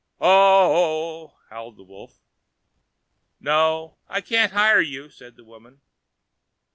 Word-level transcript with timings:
"Uh—uh!" 0.19 1.27
howled 1.51 1.77
the 1.77 1.83
wolf. 1.83 2.23
"No, 3.39 3.99
I 4.07 4.19
can't 4.19 4.51
hire 4.51 4.81
you," 4.81 5.11
said 5.11 5.35
the 5.35 5.45
woman. 5.45 5.81